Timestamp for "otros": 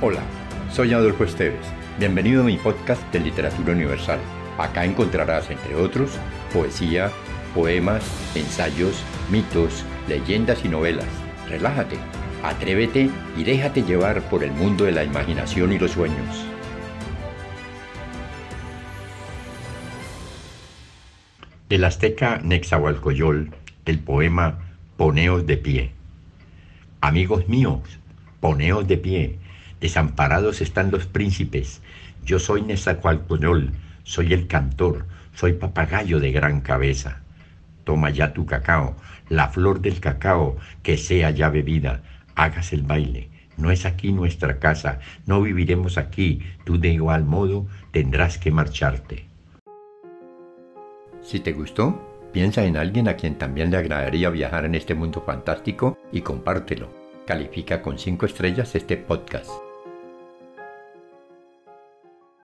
5.74-6.12